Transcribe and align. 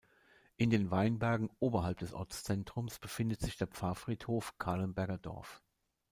In 0.57 0.71
den 0.71 0.89
Weinbergen 0.89 1.51
oberhalb 1.59 1.99
des 1.99 2.11
Ortszentrums 2.15 2.97
befindet 2.97 3.39
sich 3.39 3.57
der 3.57 3.67
Pfarrfriedhof 3.67 4.57
Kahlenbergerdorf. 4.57 5.61